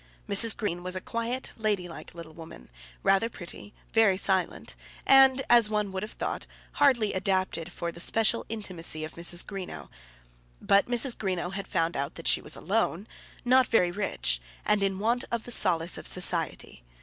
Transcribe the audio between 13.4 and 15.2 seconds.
not very rich, and in